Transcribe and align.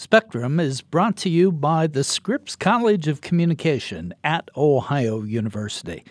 Spectrum 0.00 0.58
is 0.58 0.80
brought 0.80 1.14
to 1.18 1.28
you 1.28 1.52
by 1.52 1.86
the 1.86 2.02
Scripps 2.02 2.56
College 2.56 3.06
of 3.06 3.20
Communication 3.20 4.14
at 4.24 4.48
Ohio 4.56 5.24
University. 5.24 6.04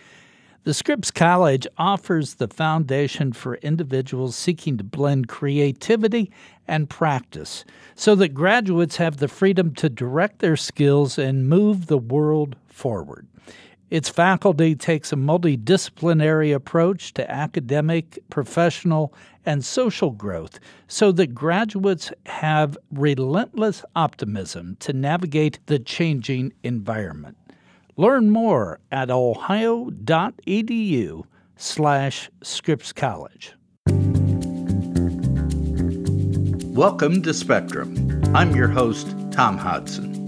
The 0.62 0.74
Scripps 0.74 1.10
College 1.10 1.66
offers 1.76 2.34
the 2.34 2.46
foundation 2.46 3.32
for 3.32 3.56
individuals 3.56 4.36
seeking 4.36 4.78
to 4.78 4.84
blend 4.84 5.26
creativity 5.26 6.30
and 6.68 6.88
practice 6.88 7.64
so 7.96 8.14
that 8.14 8.32
graduates 8.32 8.98
have 8.98 9.16
the 9.16 9.26
freedom 9.26 9.74
to 9.74 9.88
direct 9.88 10.38
their 10.38 10.56
skills 10.56 11.18
and 11.18 11.48
move 11.48 11.86
the 11.86 11.98
world 11.98 12.54
forward. 12.68 13.26
Its 13.90 14.08
faculty 14.08 14.76
takes 14.76 15.12
a 15.12 15.16
multidisciplinary 15.16 16.54
approach 16.54 17.12
to 17.12 17.28
academic, 17.28 18.20
professional, 18.30 19.12
and 19.44 19.64
social 19.64 20.12
growth 20.12 20.60
so 20.86 21.10
that 21.10 21.34
graduates 21.34 22.12
have 22.26 22.78
relentless 22.92 23.84
optimism 23.96 24.76
to 24.78 24.92
navigate 24.92 25.58
the 25.66 25.80
changing 25.80 26.52
environment. 26.62 27.36
Learn 27.96 28.30
more 28.30 28.78
at 28.92 29.10
ohio.edu 29.10 29.92
slash 31.56 32.30
Scripps 32.44 32.92
College. 32.92 33.54
Welcome 36.76 37.22
to 37.22 37.34
Spectrum. 37.34 38.22
I'm 38.36 38.54
your 38.54 38.68
host, 38.68 39.08
Tom 39.32 39.58
Hodson. 39.58 40.19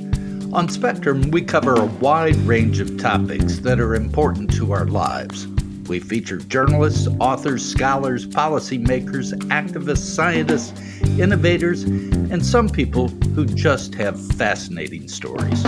On 0.52 0.68
Spectrum, 0.68 1.30
we 1.30 1.40
cover 1.40 1.72
a 1.72 1.86
wide 1.86 2.36
range 2.36 2.78
of 2.78 2.98
topics 2.98 3.60
that 3.60 3.80
are 3.80 3.94
important 3.94 4.52
to 4.52 4.72
our 4.72 4.84
lives. 4.84 5.46
We 5.88 5.98
feature 5.98 6.36
journalists, 6.36 7.08
authors, 7.20 7.64
scholars, 7.64 8.26
policymakers, 8.26 9.32
activists, 9.48 10.14
scientists, 10.14 11.00
innovators, 11.18 11.84
and 11.84 12.44
some 12.44 12.68
people 12.68 13.08
who 13.34 13.46
just 13.46 13.94
have 13.94 14.20
fascinating 14.34 15.08
stories. 15.08 15.62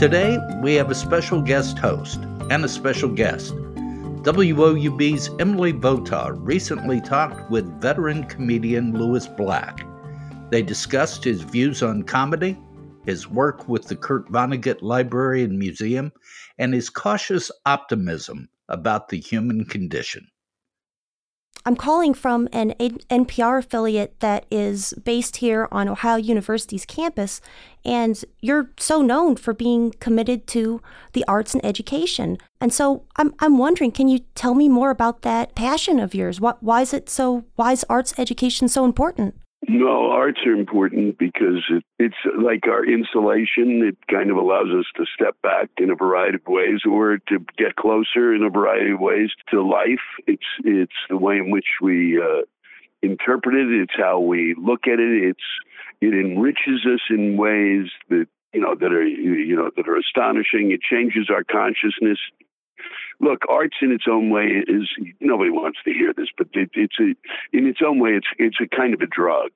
Today, 0.00 0.38
we 0.62 0.72
have 0.76 0.90
a 0.90 0.94
special 0.94 1.42
guest 1.42 1.76
host 1.76 2.18
and 2.48 2.64
a 2.64 2.68
special 2.68 3.10
guest. 3.10 3.52
WOUB's 4.24 5.28
Emily 5.38 5.74
Votaw 5.74 6.34
recently 6.40 7.02
talked 7.02 7.50
with 7.50 7.78
veteran 7.78 8.24
comedian 8.24 8.98
Lewis 8.98 9.26
Black. 9.26 9.84
They 10.52 10.60
discussed 10.60 11.24
his 11.24 11.40
views 11.40 11.82
on 11.82 12.02
comedy, 12.02 12.58
his 13.06 13.26
work 13.26 13.66
with 13.70 13.88
the 13.88 13.96
Kurt 13.96 14.30
Vonnegut 14.30 14.82
Library 14.82 15.44
and 15.44 15.58
Museum, 15.58 16.12
and 16.58 16.74
his 16.74 16.90
cautious 16.90 17.50
optimism 17.64 18.50
about 18.68 19.08
the 19.08 19.18
human 19.18 19.64
condition. 19.64 20.28
I'm 21.64 21.74
calling 21.74 22.12
from 22.12 22.50
an 22.52 22.74
NPR 22.78 23.60
affiliate 23.60 24.20
that 24.20 24.44
is 24.50 24.92
based 25.02 25.36
here 25.36 25.68
on 25.72 25.88
Ohio 25.88 26.16
University's 26.16 26.84
campus, 26.84 27.40
and 27.82 28.22
you're 28.40 28.72
so 28.78 29.00
known 29.00 29.36
for 29.36 29.54
being 29.54 29.92
committed 30.00 30.46
to 30.48 30.82
the 31.14 31.24
arts 31.26 31.54
and 31.54 31.64
education. 31.64 32.36
And 32.60 32.74
so 32.74 33.06
I'm, 33.16 33.34
I'm 33.38 33.56
wondering, 33.56 33.90
can 33.90 34.08
you 34.08 34.18
tell 34.34 34.52
me 34.52 34.68
more 34.68 34.90
about 34.90 35.22
that 35.22 35.54
passion 35.54 35.98
of 35.98 36.14
yours? 36.14 36.42
Why, 36.42 36.54
why 36.60 36.82
is 36.82 36.92
it 36.92 37.08
so, 37.08 37.46
why 37.56 37.72
is 37.72 37.86
arts 37.88 38.12
education 38.18 38.68
so 38.68 38.84
important? 38.84 39.36
No, 39.68 40.10
arts 40.10 40.40
are 40.44 40.52
important 40.52 41.18
because 41.18 41.62
it, 41.70 41.84
it's 41.98 42.16
like 42.36 42.66
our 42.66 42.84
insulation. 42.84 43.82
It 43.86 43.96
kind 44.10 44.30
of 44.30 44.36
allows 44.36 44.68
us 44.76 44.86
to 44.96 45.04
step 45.14 45.36
back 45.40 45.70
in 45.78 45.90
a 45.90 45.94
variety 45.94 46.36
of 46.36 46.46
ways, 46.46 46.80
or 46.84 47.18
to 47.28 47.38
get 47.56 47.76
closer 47.76 48.34
in 48.34 48.42
a 48.42 48.50
variety 48.50 48.90
of 48.90 49.00
ways 49.00 49.30
to 49.50 49.62
life. 49.62 50.02
It's 50.26 50.42
it's 50.64 50.92
the 51.08 51.16
way 51.16 51.36
in 51.36 51.50
which 51.50 51.78
we 51.80 52.20
uh, 52.20 52.42
interpret 53.02 53.54
it. 53.54 53.68
It's 53.82 53.94
how 53.96 54.18
we 54.18 54.56
look 54.58 54.88
at 54.88 54.98
it. 54.98 55.30
It's 55.30 55.46
it 56.00 56.12
enriches 56.12 56.84
us 56.84 57.00
in 57.08 57.36
ways 57.36 57.86
that 58.08 58.26
you 58.52 58.60
know 58.60 58.74
that 58.74 58.92
are 58.92 59.06
you 59.06 59.54
know 59.54 59.70
that 59.76 59.88
are 59.88 59.96
astonishing. 59.96 60.72
It 60.72 60.80
changes 60.82 61.30
our 61.30 61.44
consciousness 61.44 62.18
look, 63.22 63.42
arts 63.48 63.76
in 63.80 63.92
its 63.92 64.04
own 64.10 64.30
way 64.30 64.62
is 64.66 64.88
nobody 65.20 65.50
wants 65.50 65.78
to 65.84 65.92
hear 65.92 66.12
this, 66.12 66.28
but 66.36 66.48
it, 66.52 66.70
it's 66.74 66.98
a 67.00 67.14
in 67.56 67.66
its 67.66 67.80
own 67.84 67.98
way, 67.98 68.10
it's 68.10 68.26
it's 68.38 68.58
a 68.60 68.66
kind 68.66 68.92
of 68.92 69.00
a 69.00 69.06
drug, 69.06 69.50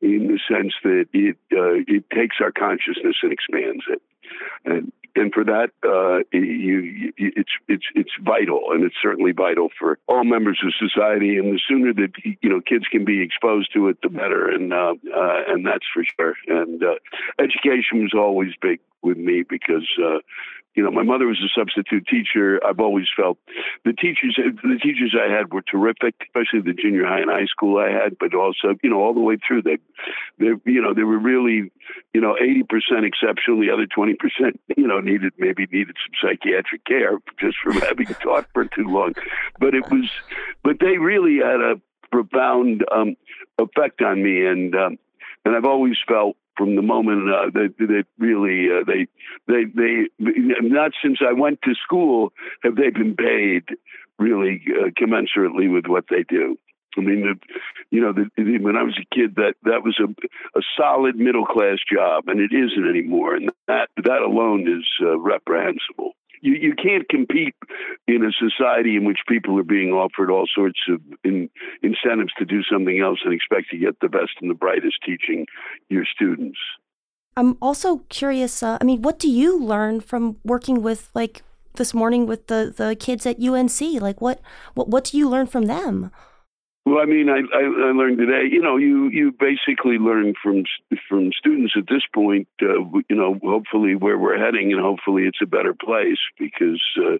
in 0.00 0.28
the 0.28 0.38
sense 0.48 0.74
that 0.84 1.06
it 1.12 1.36
uh, 1.52 1.82
it 1.88 2.08
takes 2.10 2.36
our 2.40 2.52
consciousness 2.52 3.16
and 3.22 3.32
expands 3.32 3.84
it, 3.88 4.02
and 4.64 4.92
and 5.16 5.32
for 5.32 5.44
that, 5.44 5.70
uh, 5.84 6.22
you, 6.32 6.78
you, 6.78 7.12
it's 7.16 7.50
it's 7.68 7.86
it's 7.94 8.12
vital, 8.22 8.70
and 8.70 8.84
it's 8.84 8.94
certainly 9.02 9.32
vital 9.32 9.68
for 9.78 9.98
all 10.06 10.24
members 10.24 10.60
of 10.64 10.72
society. 10.78 11.36
And 11.36 11.52
the 11.52 11.60
sooner 11.68 11.92
that 11.94 12.12
you 12.42 12.48
know 12.48 12.60
kids 12.60 12.84
can 12.90 13.04
be 13.04 13.22
exposed 13.22 13.72
to 13.74 13.88
it, 13.88 13.98
the 14.02 14.08
better. 14.08 14.48
And 14.48 14.72
uh, 14.72 14.94
uh, 15.14 15.42
and 15.48 15.66
that's 15.66 15.86
for 15.92 16.04
sure. 16.04 16.34
And 16.46 16.82
uh, 16.82 16.94
education 17.38 18.02
was 18.02 18.12
always 18.14 18.52
big 18.60 18.80
with 19.02 19.16
me 19.16 19.42
because 19.48 19.88
uh, 20.02 20.18
you 20.74 20.84
know, 20.84 20.90
my 20.90 21.02
mother 21.02 21.26
was 21.26 21.38
a 21.38 21.50
substitute 21.58 22.06
teacher. 22.06 22.60
I've 22.64 22.78
always 22.78 23.06
felt 23.16 23.38
the 23.84 23.92
teachers, 23.92 24.38
the 24.38 24.78
teachers 24.80 25.16
I 25.18 25.30
had 25.30 25.52
were 25.52 25.62
terrific, 25.62 26.14
especially 26.22 26.60
the 26.60 26.80
junior 26.80 27.04
high 27.06 27.20
and 27.20 27.30
high 27.30 27.46
school 27.46 27.78
I 27.78 27.90
had, 27.90 28.16
but 28.18 28.34
also, 28.34 28.76
you 28.82 28.90
know, 28.90 29.00
all 29.00 29.12
the 29.12 29.20
way 29.20 29.36
through. 29.36 29.62
They, 29.62 29.78
they, 30.38 30.52
you 30.64 30.80
know, 30.80 30.94
they 30.94 31.02
were 31.02 31.18
really, 31.18 31.72
you 32.14 32.20
know, 32.20 32.36
eighty 32.40 32.62
percent 32.62 33.04
exceptional. 33.04 33.60
The 33.60 33.70
other 33.70 33.86
twenty 33.86 34.14
percent, 34.14 34.60
you 34.76 34.86
know, 34.86 35.00
needed 35.00 35.32
maybe 35.38 35.66
needed 35.72 35.96
some 36.06 36.30
psychiatric 36.30 36.84
care 36.84 37.18
just 37.40 37.56
from 37.62 37.72
having 37.80 38.06
taught 38.22 38.46
for 38.54 38.64
too 38.66 38.86
long. 38.86 39.14
But 39.58 39.74
it 39.74 39.90
was, 39.90 40.08
but 40.62 40.78
they 40.78 40.98
really 40.98 41.38
had 41.38 41.60
a 41.60 41.80
profound 42.12 42.84
um, 42.94 43.16
effect 43.58 44.02
on 44.02 44.22
me, 44.22 44.46
and 44.46 44.74
um, 44.76 44.98
and 45.44 45.56
I've 45.56 45.64
always 45.64 45.96
felt 46.06 46.36
from 46.60 46.76
the 46.76 46.82
moment 46.82 47.22
uh, 47.30 47.48
that, 47.54 47.74
that 47.78 48.04
really 48.18 48.68
uh, 48.68 48.84
they 48.86 49.06
they 49.48 49.64
they 49.74 50.08
not 50.60 50.92
since 51.02 51.18
I 51.26 51.32
went 51.32 51.62
to 51.62 51.72
school 51.82 52.34
have 52.62 52.76
they 52.76 52.90
been 52.90 53.16
paid 53.16 53.64
really 54.18 54.60
uh, 54.68 54.90
commensurately 54.90 55.72
with 55.72 55.86
what 55.86 56.04
they 56.10 56.22
do. 56.28 56.58
I 56.98 57.00
mean, 57.00 57.22
the, 57.22 57.34
you 57.90 58.02
know, 58.02 58.12
the, 58.12 58.28
the, 58.36 58.58
when 58.58 58.76
I 58.76 58.82
was 58.82 58.98
a 59.00 59.14
kid, 59.14 59.36
that 59.36 59.54
that 59.62 59.82
was 59.82 59.98
a 59.98 60.08
a 60.58 60.62
solid 60.76 61.16
middle 61.16 61.46
class 61.46 61.78
job, 61.90 62.24
and 62.26 62.40
it 62.40 62.52
isn't 62.52 62.86
anymore. 62.86 63.36
And 63.36 63.50
that 63.66 63.88
that 64.04 64.20
alone 64.20 64.68
is 64.68 64.84
uh, 65.00 65.18
reprehensible 65.18 66.12
you, 66.40 66.54
you 66.54 66.74
can't 66.74 67.08
compete 67.08 67.54
in 68.08 68.24
a 68.24 68.32
society 68.32 68.96
in 68.96 69.04
which 69.04 69.18
people 69.28 69.58
are 69.58 69.64
being 69.64 69.92
offered 69.92 70.30
all 70.30 70.46
sorts 70.52 70.80
of 70.88 71.00
in, 71.24 71.48
incentives 71.82 72.32
to 72.38 72.44
do 72.44 72.62
something 72.70 73.00
else 73.00 73.20
and 73.24 73.34
expect 73.34 73.70
to 73.70 73.78
get 73.78 73.98
the 74.00 74.08
best 74.08 74.32
and 74.40 74.50
the 74.50 74.54
brightest 74.54 74.96
teaching 75.04 75.46
your 75.88 76.04
students. 76.04 76.58
I'm 77.36 77.56
also 77.62 77.98
curious. 78.08 78.62
Uh, 78.62 78.78
I 78.80 78.84
mean, 78.84 79.02
what 79.02 79.18
do 79.18 79.30
you 79.30 79.58
learn 79.58 80.00
from 80.00 80.36
working 80.44 80.82
with 80.82 81.10
like 81.14 81.42
this 81.74 81.94
morning 81.94 82.26
with 82.26 82.48
the 82.48 82.72
the 82.76 82.96
kids 82.96 83.26
at 83.26 83.40
UNC? 83.40 83.80
Like, 84.00 84.20
what 84.20 84.40
what 84.74 84.88
what 84.88 85.04
do 85.04 85.18
you 85.18 85.28
learn 85.28 85.46
from 85.46 85.66
them? 85.66 86.10
Well, 86.90 86.98
I 86.98 87.06
mean, 87.06 87.28
I, 87.28 87.38
I, 87.56 87.62
I 87.62 87.92
learned 87.92 88.18
today. 88.18 88.48
You 88.50 88.60
know, 88.60 88.76
you 88.76 89.08
you 89.10 89.30
basically 89.30 89.96
learn 89.98 90.34
from 90.42 90.64
from 91.08 91.30
students 91.38 91.74
at 91.76 91.86
this 91.88 92.02
point. 92.12 92.48
Uh, 92.60 92.82
you 93.08 93.14
know, 93.14 93.38
hopefully 93.44 93.94
where 93.94 94.18
we're 94.18 94.44
heading, 94.44 94.72
and 94.72 94.82
hopefully 94.82 95.22
it's 95.22 95.38
a 95.40 95.46
better 95.46 95.74
place 95.74 96.18
because. 96.38 96.82
Uh, 96.98 97.18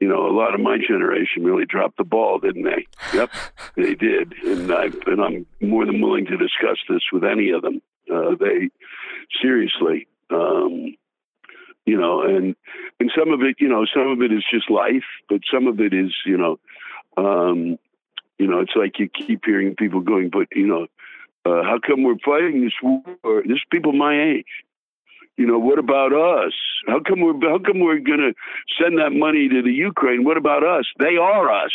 you 0.00 0.06
know, 0.06 0.28
a 0.28 0.30
lot 0.30 0.54
of 0.54 0.60
my 0.60 0.78
generation 0.78 1.42
really 1.42 1.64
dropped 1.64 1.96
the 1.96 2.04
ball, 2.04 2.38
didn't 2.38 2.62
they? 2.62 2.86
Yep, 3.12 3.30
they 3.74 3.96
did, 3.96 4.32
and 4.44 4.70
I 4.70 4.90
and 5.06 5.20
I'm 5.20 5.46
more 5.60 5.84
than 5.86 6.00
willing 6.00 6.24
to 6.26 6.36
discuss 6.36 6.78
this 6.88 7.02
with 7.12 7.24
any 7.24 7.50
of 7.50 7.62
them. 7.62 7.82
Uh, 8.08 8.36
they 8.38 8.70
seriously, 9.42 10.06
um, 10.30 10.94
you 11.84 11.98
know, 11.98 12.22
and 12.22 12.54
and 13.00 13.10
some 13.18 13.32
of 13.32 13.42
it, 13.42 13.56
you 13.58 13.68
know, 13.68 13.86
some 13.92 14.06
of 14.06 14.22
it 14.22 14.32
is 14.32 14.44
just 14.48 14.70
life, 14.70 15.02
but 15.28 15.40
some 15.52 15.66
of 15.66 15.80
it 15.80 15.92
is, 15.92 16.14
you 16.24 16.36
know, 16.36 16.60
um, 17.16 17.76
you 18.38 18.46
know, 18.46 18.60
it's 18.60 18.76
like 18.76 18.98
you 18.98 19.08
keep 19.08 19.42
hearing 19.44 19.74
people 19.74 20.00
going, 20.00 20.30
but 20.30 20.46
you 20.52 20.66
know, 20.66 20.86
uh, 21.44 21.62
how 21.62 21.78
come 21.84 22.02
we're 22.02 22.18
fighting 22.24 22.62
this 22.64 22.72
war? 22.82 23.42
There's 23.46 23.64
people 23.70 23.92
my 23.92 24.20
age. 24.20 24.46
You 25.36 25.46
know, 25.46 25.58
what 25.58 25.78
about 25.78 26.12
us? 26.12 26.52
How 26.86 27.00
come 27.00 27.20
we're 27.20 27.38
how 27.48 27.58
come 27.58 27.80
we're 27.80 27.98
gonna 27.98 28.32
send 28.80 28.98
that 28.98 29.10
money 29.10 29.48
to 29.48 29.62
the 29.62 29.72
Ukraine? 29.72 30.24
What 30.24 30.36
about 30.36 30.64
us? 30.64 30.84
They 30.98 31.16
are 31.16 31.50
us. 31.50 31.72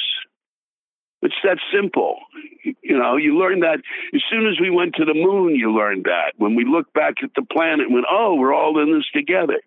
It's 1.21 1.35
that 1.45 1.57
simple. 1.73 2.17
You 2.65 2.97
know, 2.97 3.15
you 3.15 3.37
learn 3.39 3.61
that 3.61 3.79
as 4.13 4.21
soon 4.29 4.45
as 4.45 4.59
we 4.59 4.69
went 4.69 4.95
to 4.95 5.05
the 5.05 5.13
moon, 5.13 5.55
you 5.55 5.73
learned 5.73 6.03
that. 6.03 6.33
When 6.35 6.55
we 6.55 6.65
look 6.65 6.91
back 6.91 7.15
at 7.23 7.29
the 7.35 7.43
planet, 7.43 7.89
went, 7.89 8.05
oh, 8.11 8.35
we're 8.35 8.53
all 8.53 8.77
in 8.81 8.93
this 8.93 9.05
together. 9.13 9.61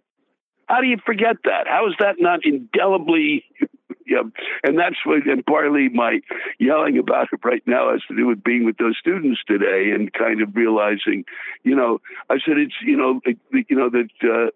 How 0.67 0.83
do 0.83 0.87
you 0.87 0.99
forget 1.05 1.37
that? 1.45 1.67
How 1.67 1.87
is 1.87 1.95
that 1.99 2.17
not 2.19 2.45
indelibly 2.45 3.45
yeah, 4.07 4.23
and 4.65 4.79
that's 4.79 4.97
what, 5.05 5.27
and 5.27 5.45
partly 5.45 5.89
my 5.89 6.21
yelling 6.59 6.99
about 6.99 7.29
it 7.33 7.41
right 7.45 7.63
now 7.67 7.93
has 7.93 8.03
to 8.09 8.17
do 8.17 8.27
with 8.27 8.43
being 8.43 8.65
with 8.65 8.77
those 8.79 8.97
students 8.99 9.41
today 9.47 9.91
and 9.95 10.13
kind 10.13 10.43
of 10.43 10.55
realizing, 10.55 11.25
you 11.63 11.75
know, 11.75 12.01
I 12.31 12.35
said 12.45 12.59
it's, 12.59 12.75
you 12.85 12.97
know, 12.97 13.21
you 13.53 13.77
know 13.77 13.91
that, 13.91 14.11
uh, 14.23 14.51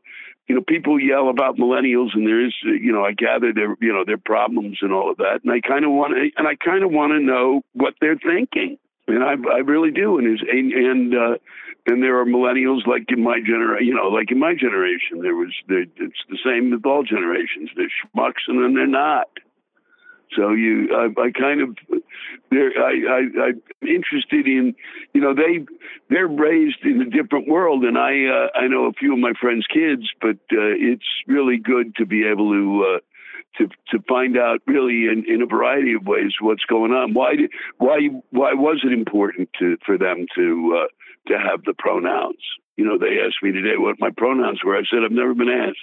you 0.49 0.55
know, 0.57 0.63
people 0.67 0.99
yell 0.99 1.29
about 1.29 1.59
millennials, 1.59 2.11
and 2.15 2.27
there 2.27 2.45
is, 2.45 2.55
you 2.65 2.93
know, 2.93 3.05
I 3.05 3.13
gather 3.13 3.53
their, 3.53 3.77
you 3.81 3.93
know, 3.93 4.05
their 4.05 4.19
problems 4.19 4.79
and 4.83 4.93
all 4.93 5.11
of 5.11 5.19
that, 5.19 5.41
and 5.45 5.53
I 5.53 5.61
kind 5.61 5.85
of 5.85 5.93
want 5.93 6.15
to, 6.15 6.31
and 6.37 6.49
I 6.49 6.57
kind 6.57 6.83
of 6.83 6.91
want 6.91 7.13
to 7.13 7.21
know 7.21 7.63
what 7.73 7.95
they're 8.01 8.19
thinking. 8.19 8.79
and 9.07 9.23
I, 9.23 9.35
I 9.53 9.59
really 9.59 9.91
do. 9.91 10.19
And 10.19 10.27
is 10.27 10.45
and 10.49 10.73
and, 10.73 11.15
uh, 11.15 11.39
and 11.87 12.03
there 12.03 12.19
are 12.21 12.25
millennials 12.25 12.87
like 12.87 13.07
in 13.09 13.23
my 13.23 13.41
generation, 13.41 13.87
you 13.87 13.95
know, 13.95 14.09
like 14.09 14.31
in 14.31 14.39
my 14.39 14.55
generation, 14.55 15.23
there 15.23 15.35
was 15.35 15.53
there, 15.69 15.83
it's 15.83 16.25
the 16.29 16.39
same 16.45 16.71
with 16.71 16.85
all 16.85 17.03
generations. 17.03 17.71
They're 17.77 17.89
schmucks, 17.89 18.49
and 18.49 18.63
then 18.63 18.75
they're 18.75 18.87
not. 18.87 19.29
So 20.37 20.53
you, 20.53 20.89
I, 20.95 21.21
I 21.21 21.31
kind 21.33 21.61
of, 21.61 21.77
they're, 22.51 22.71
I, 22.79 22.93
I, 23.11 23.47
I'm 23.47 23.63
interested 23.83 24.47
in, 24.47 24.75
you 25.13 25.21
know, 25.21 25.35
they, 25.35 25.67
they're 26.09 26.29
raised 26.29 26.85
in 26.85 27.03
a 27.03 27.11
different 27.11 27.49
world, 27.49 27.83
and 27.83 27.99
I, 27.99 28.27
uh, 28.27 28.59
I 28.59 28.69
know 28.69 28.87
a 28.87 28.93
few 28.93 29.13
of 29.13 29.19
my 29.19 29.33
friends' 29.41 29.67
kids, 29.67 30.09
but 30.21 30.37
uh, 30.53 30.71
it's 30.79 31.07
really 31.27 31.57
good 31.57 31.97
to 31.97 32.07
be 32.07 32.25
able 32.27 32.53
to. 32.53 32.95
Uh, 32.95 32.99
to 33.59 33.67
to 33.89 34.01
find 34.09 34.39
out 34.39 34.61
really 34.69 35.07
in, 35.07 35.25
in 35.27 35.43
a 35.43 35.47
variety 35.47 35.93
of 35.95 36.07
ways 36.07 36.31
what's 36.41 36.65
going 36.67 36.93
on. 36.93 37.15
Why 37.15 37.35
did, 37.35 37.51
why 37.79 38.09
why 38.31 38.55
was 38.55 38.83
it 38.85 38.93
important 38.93 39.49
to 39.59 39.77
for 39.85 39.99
them 39.99 40.27
to 40.37 40.85
uh, 40.85 40.87
to 41.29 41.39
have 41.39 41.63
the 41.65 41.75
pronouns? 41.79 42.43
You 42.77 42.85
know, 42.85 42.99
they 42.99 43.21
asked 43.25 43.43
me 43.43 43.53
today 43.53 43.77
what 43.77 44.01
my 44.01 44.11
pronouns 44.17 44.61
were. 44.65 44.77
I 44.77 44.83
said 44.91 45.01
I've 45.05 45.13
never 45.13 45.35
been 45.35 45.51
asked 45.51 45.79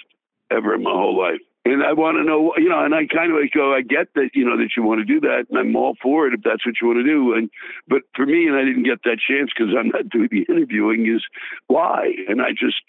ever 0.50 0.74
in 0.74 0.82
my 0.82 0.90
whole 0.90 1.16
life. 1.16 1.40
And 1.64 1.84
I 1.84 1.92
want 1.92 2.16
to 2.16 2.24
know, 2.24 2.54
you 2.56 2.68
know, 2.68 2.82
and 2.82 2.94
I 2.94 3.04
kind 3.06 3.30
of 3.30 3.38
go, 3.52 3.74
I 3.74 3.82
get 3.82 4.14
that, 4.14 4.30
you 4.32 4.44
know, 4.44 4.56
that 4.56 4.70
you 4.74 4.82
want 4.82 5.00
to 5.00 5.04
do 5.04 5.20
that, 5.20 5.46
and 5.50 5.58
I'm 5.58 5.76
all 5.76 5.96
for 6.00 6.26
it 6.26 6.32
if 6.32 6.40
that's 6.42 6.64
what 6.64 6.76
you 6.80 6.88
want 6.88 6.98
to 6.98 7.04
do. 7.04 7.34
And 7.34 7.50
but 7.86 8.02
for 8.16 8.24
me, 8.24 8.46
and 8.46 8.56
I 8.56 8.64
didn't 8.64 8.84
get 8.84 9.02
that 9.04 9.18
chance 9.20 9.50
because 9.54 9.74
I'm 9.76 9.88
not 9.88 10.08
doing 10.10 10.28
the 10.30 10.46
interviewing. 10.48 11.06
Is 11.06 11.22
why? 11.66 12.14
And 12.26 12.40
I 12.40 12.52
just 12.52 12.80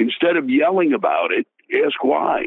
instead 0.00 0.36
of 0.36 0.50
yelling 0.50 0.92
about 0.92 1.30
it, 1.30 1.46
ask 1.86 2.02
why. 2.02 2.46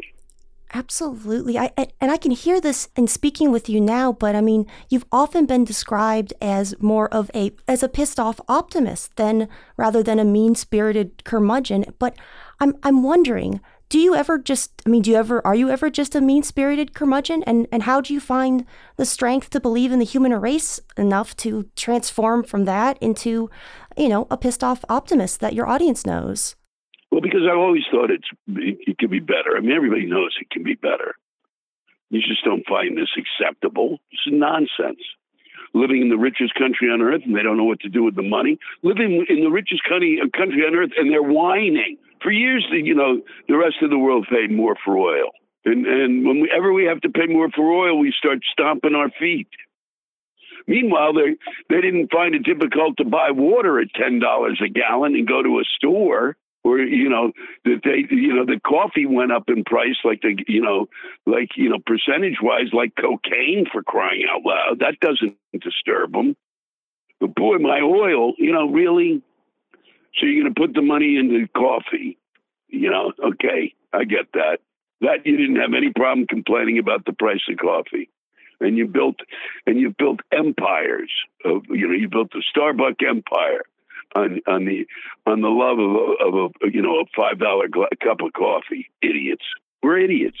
Absolutely. 0.74 1.58
I 1.58 1.70
and 1.98 2.10
I 2.10 2.18
can 2.18 2.30
hear 2.30 2.60
this 2.60 2.88
in 2.94 3.06
speaking 3.08 3.50
with 3.50 3.70
you 3.70 3.80
now, 3.80 4.12
but 4.12 4.34
I 4.34 4.42
mean, 4.42 4.66
you've 4.90 5.06
often 5.10 5.46
been 5.46 5.64
described 5.64 6.34
as 6.42 6.74
more 6.78 7.08
of 7.08 7.30
a 7.34 7.52
as 7.66 7.82
a 7.82 7.88
pissed 7.88 8.20
off 8.20 8.38
optimist 8.48 9.16
than 9.16 9.48
rather 9.78 10.02
than 10.02 10.18
a 10.18 10.24
mean-spirited 10.24 11.24
curmudgeon, 11.24 11.86
but 11.98 12.16
I'm 12.60 12.74
I'm 12.82 13.02
wondering, 13.02 13.60
do 13.88 13.98
you 13.98 14.14
ever 14.14 14.36
just 14.36 14.82
I 14.84 14.90
mean, 14.90 15.00
do 15.00 15.10
you 15.10 15.16
ever 15.16 15.44
are 15.46 15.54
you 15.54 15.70
ever 15.70 15.88
just 15.88 16.14
a 16.14 16.20
mean-spirited 16.20 16.92
curmudgeon 16.92 17.42
and 17.44 17.66
and 17.72 17.84
how 17.84 18.02
do 18.02 18.12
you 18.12 18.20
find 18.20 18.66
the 18.96 19.06
strength 19.06 19.48
to 19.50 19.60
believe 19.60 19.90
in 19.90 19.98
the 20.00 20.04
human 20.04 20.34
race 20.34 20.80
enough 20.98 21.34
to 21.38 21.70
transform 21.76 22.44
from 22.44 22.66
that 22.66 22.98
into, 23.00 23.48
you 23.96 24.10
know, 24.10 24.26
a 24.30 24.36
pissed 24.36 24.62
off 24.62 24.84
optimist 24.90 25.40
that 25.40 25.54
your 25.54 25.66
audience 25.66 26.04
knows? 26.04 26.56
Well, 27.10 27.20
because 27.20 27.42
I've 27.50 27.58
always 27.58 27.84
thought 27.90 28.10
it's 28.10 28.28
it 28.48 28.98
could 28.98 29.10
be 29.10 29.20
better. 29.20 29.56
I 29.56 29.60
mean, 29.60 29.72
everybody 29.72 30.06
knows 30.06 30.36
it 30.40 30.50
can 30.50 30.62
be 30.62 30.74
better. 30.74 31.14
You 32.10 32.20
just 32.20 32.44
don't 32.44 32.66
find 32.66 32.96
this 32.96 33.10
acceptable. 33.16 33.98
It's 34.10 34.22
nonsense. 34.26 35.00
Living 35.74 36.00
in 36.00 36.08
the 36.08 36.16
richest 36.16 36.54
country 36.54 36.88
on 36.88 37.02
earth 37.02 37.22
and 37.24 37.36
they 37.36 37.42
don't 37.42 37.58
know 37.58 37.64
what 37.64 37.80
to 37.80 37.88
do 37.88 38.02
with 38.02 38.16
the 38.16 38.22
money. 38.22 38.58
Living 38.82 39.26
in 39.28 39.42
the 39.42 39.50
richest 39.50 39.82
country 39.84 40.18
uh, 40.22 40.28
country 40.36 40.62
on 40.66 40.74
earth 40.74 40.90
and 40.96 41.10
they're 41.10 41.22
whining. 41.22 41.98
For 42.22 42.30
years, 42.30 42.66
you 42.70 42.94
know, 42.94 43.20
the 43.48 43.56
rest 43.56 43.76
of 43.82 43.90
the 43.90 43.98
world 43.98 44.26
paid 44.30 44.50
more 44.50 44.76
for 44.84 44.96
oil. 44.96 45.30
And, 45.64 45.86
and 45.86 46.26
whenever 46.26 46.72
we 46.72 46.84
have 46.84 47.00
to 47.02 47.10
pay 47.10 47.26
more 47.26 47.50
for 47.54 47.70
oil, 47.70 47.98
we 47.98 48.12
start 48.16 48.38
stomping 48.50 48.94
our 48.94 49.10
feet. 49.20 49.48
Meanwhile, 50.66 51.14
they 51.14 51.36
they 51.68 51.80
didn't 51.80 52.10
find 52.12 52.34
it 52.34 52.42
difficult 52.44 52.96
to 52.98 53.04
buy 53.04 53.30
water 53.30 53.80
at 53.80 53.88
ten 53.94 54.18
dollars 54.18 54.60
a 54.64 54.68
gallon 54.68 55.14
and 55.14 55.26
go 55.28 55.42
to 55.42 55.58
a 55.58 55.64
store 55.76 56.36
or 56.68 56.78
you 56.78 57.08
know 57.08 57.32
that 57.64 57.80
they 57.84 58.14
you 58.14 58.34
know 58.34 58.44
the 58.44 58.60
coffee 58.66 59.06
went 59.06 59.32
up 59.32 59.44
in 59.48 59.64
price 59.64 59.96
like 60.04 60.20
the 60.22 60.36
you 60.46 60.60
know 60.60 60.86
like 61.26 61.50
you 61.56 61.68
know 61.68 61.78
percentage 61.86 62.38
wise 62.42 62.72
like 62.72 62.92
cocaine 62.96 63.66
for 63.72 63.82
crying 63.82 64.24
out 64.30 64.42
loud. 64.44 64.80
That 64.80 65.00
doesn't 65.00 65.36
disturb 65.60 66.12
them 66.12 66.36
but 67.20 67.34
boy 67.34 67.58
my 67.58 67.80
oil 67.80 68.32
you 68.38 68.52
know 68.52 68.70
really? 68.70 69.22
So 70.18 70.26
you're 70.26 70.42
going 70.42 70.54
to 70.54 70.60
put 70.60 70.74
the 70.74 70.82
money 70.82 71.16
into 71.16 71.46
coffee 71.56 72.18
you 72.68 72.90
know? 72.90 73.12
Okay 73.24 73.74
i 73.92 74.04
get 74.04 74.32
that. 74.34 74.58
That 75.00 75.24
you 75.24 75.36
didn't 75.36 75.56
have 75.56 75.74
any 75.74 75.92
problem 75.92 76.26
complaining 76.26 76.78
about 76.78 77.04
the 77.04 77.12
price 77.12 77.40
of 77.48 77.56
coffee. 77.58 78.10
And 78.60 78.76
you 78.76 78.86
built 78.88 79.16
and 79.66 79.78
you 79.78 79.94
built 79.96 80.20
empires 80.32 81.10
of 81.44 81.62
you 81.70 81.86
know 81.86 81.94
you 81.94 82.08
built 82.08 82.32
the 82.32 82.42
starbucks 82.54 83.08
empire 83.08 83.62
on 84.14 84.40
on 84.46 84.64
the 84.64 84.86
on 85.26 85.40
the 85.40 85.48
love 85.48 85.78
of 85.78 85.90
a, 85.90 86.24
of 86.24 86.52
a 86.62 86.70
you 86.70 86.82
know 86.82 87.00
a 87.00 87.04
five 87.16 87.38
dollar 87.38 87.68
cup 87.68 88.20
of 88.20 88.32
coffee. 88.32 88.90
Idiots. 89.02 89.44
We're 89.82 89.98
idiots. 89.98 90.38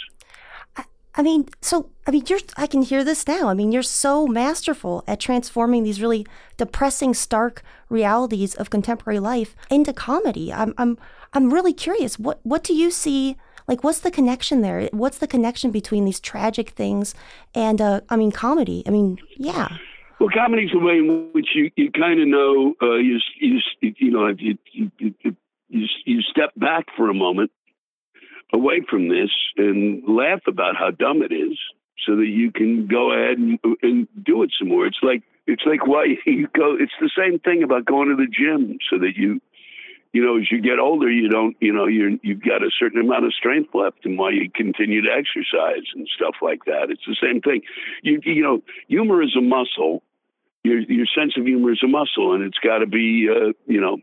I 1.14 1.22
mean, 1.22 1.48
so 1.60 1.90
I 2.06 2.12
mean, 2.12 2.24
you're. 2.28 2.38
I 2.56 2.66
can 2.66 2.82
hear 2.82 3.02
this 3.02 3.26
now. 3.26 3.48
I 3.48 3.54
mean, 3.54 3.72
you're 3.72 3.82
so 3.82 4.26
masterful 4.26 5.02
at 5.08 5.18
transforming 5.18 5.82
these 5.82 6.00
really 6.00 6.26
depressing, 6.56 7.12
stark 7.12 7.62
realities 7.88 8.54
of 8.54 8.70
contemporary 8.70 9.18
life 9.18 9.56
into 9.70 9.92
comedy. 9.92 10.52
I'm, 10.52 10.74
I'm, 10.78 10.98
I'm 11.32 11.52
really 11.52 11.72
curious. 11.72 12.18
What, 12.18 12.40
what 12.42 12.62
do 12.62 12.74
you 12.74 12.90
see? 12.90 13.36
Like, 13.66 13.84
what's 13.84 14.00
the 14.00 14.10
connection 14.10 14.62
there? 14.62 14.88
What's 14.92 15.18
the 15.18 15.26
connection 15.26 15.70
between 15.70 16.04
these 16.04 16.20
tragic 16.20 16.70
things 16.70 17.14
and, 17.54 17.80
uh, 17.80 18.00
I 18.08 18.16
mean, 18.16 18.32
comedy? 18.32 18.82
I 18.86 18.90
mean, 18.90 19.18
yeah. 19.36 19.76
Well, 20.18 20.30
comedy's 20.34 20.70
a 20.74 20.78
way 20.78 20.94
in 20.94 21.30
which 21.32 21.48
you, 21.54 21.70
you 21.76 21.92
kind 21.92 22.20
of 22.20 22.26
know 22.26 22.74
uh, 22.82 22.96
you, 22.96 23.18
you 23.40 23.60
you 23.80 24.10
know 24.10 24.28
you, 24.36 24.58
you 24.72 24.90
you 25.68 25.86
you 26.04 26.22
step 26.22 26.50
back 26.56 26.86
for 26.96 27.08
a 27.08 27.14
moment 27.14 27.52
away 28.52 28.82
from 28.88 29.08
this 29.08 29.30
and 29.56 30.02
laugh 30.08 30.40
about 30.48 30.74
how 30.76 30.90
dumb 30.90 31.22
it 31.22 31.32
is, 31.32 31.56
so 32.04 32.16
that 32.16 32.26
you 32.26 32.50
can 32.50 32.88
go 32.88 33.12
ahead 33.12 33.38
and, 33.38 33.58
and 33.82 34.08
do 34.24 34.42
it 34.42 34.50
some 34.58 34.68
more. 34.68 34.86
It's 34.86 34.98
like 35.02 35.22
it's 35.46 35.62
like 35.64 35.86
why 35.86 36.06
you 36.26 36.48
go. 36.52 36.74
It's 36.78 36.92
the 37.00 37.10
same 37.16 37.38
thing 37.38 37.62
about 37.62 37.84
going 37.84 38.08
to 38.08 38.16
the 38.16 38.26
gym, 38.26 38.78
so 38.90 38.98
that 38.98 39.12
you 39.14 39.40
you 40.12 40.24
know, 40.24 40.38
as 40.38 40.50
you 40.50 40.60
get 40.60 40.78
older, 40.78 41.10
you 41.10 41.28
don't, 41.28 41.54
you 41.60 41.72
know, 41.72 41.86
you're, 41.86 42.12
you've 42.22 42.40
got 42.40 42.62
a 42.62 42.70
certain 42.78 43.00
amount 43.00 43.26
of 43.26 43.34
strength 43.34 43.74
left 43.74 44.06
and 44.06 44.18
why 44.18 44.30
you 44.30 44.50
continue 44.54 45.02
to 45.02 45.10
exercise 45.10 45.84
and 45.94 46.08
stuff 46.16 46.36
like 46.40 46.64
that. 46.64 46.86
It's 46.88 47.04
the 47.06 47.16
same 47.22 47.42
thing. 47.42 47.60
You, 48.02 48.18
you 48.24 48.42
know, 48.42 48.62
humor 48.88 49.22
is 49.22 49.36
a 49.36 49.42
muscle 49.42 50.02
your 50.68 50.80
your 50.80 51.06
sense 51.06 51.34
of 51.36 51.46
humor 51.46 51.72
is 51.72 51.80
a 51.82 51.88
muscle, 51.88 52.34
and 52.34 52.44
it's 52.44 52.58
got 52.58 52.78
to 52.78 52.86
be 52.86 53.28
uh, 53.30 53.52
you 53.66 53.80
know 53.80 53.98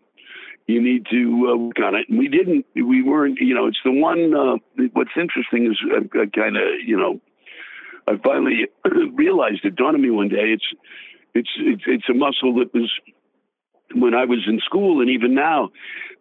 you 0.67 0.81
need 0.81 1.05
to 1.11 1.49
uh, 1.51 1.57
work 1.57 1.79
on 1.79 1.95
it. 1.95 2.09
And 2.09 2.17
we 2.17 2.27
didn't. 2.27 2.65
We 2.75 3.03
weren't. 3.03 3.39
You 3.39 3.53
know, 3.53 3.67
it's 3.67 3.79
the 3.85 3.91
one. 3.91 4.33
Uh, 4.33 4.57
what's 4.93 5.11
interesting 5.15 5.67
is 5.71 5.77
I, 5.91 6.19
I 6.19 6.25
kind 6.25 6.57
of 6.57 6.63
you 6.85 6.97
know 6.97 7.21
I 8.07 8.17
finally 8.23 8.67
realized 9.13 9.63
it 9.63 9.75
dawned 9.75 9.95
on 9.95 10.01
me 10.01 10.09
one 10.09 10.29
day. 10.29 10.53
It's 10.53 10.65
it's 11.33 11.51
it's 11.57 11.83
it's 11.85 12.09
a 12.09 12.13
muscle 12.13 12.55
that 12.55 12.73
was 12.73 12.91
when 13.93 14.15
I 14.15 14.25
was 14.25 14.39
in 14.47 14.59
school, 14.59 15.01
and 15.01 15.09
even 15.09 15.35
now. 15.35 15.69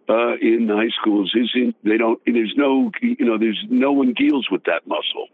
Uh, 0.07 0.37
in 0.43 0.69
high 0.69 0.91
schools, 1.01 1.33
is 1.35 1.51
in, 1.55 1.75
they 1.83 1.97
don't. 1.97 2.21
There's 2.27 2.53
no, 2.59 2.91
you 3.01 3.25
know, 3.25 3.39
there's 3.39 3.65
no 3.71 3.91
one 3.91 4.13
deals 4.13 4.49
with 4.51 4.65
that 4.65 4.87
muscle. 4.87 5.29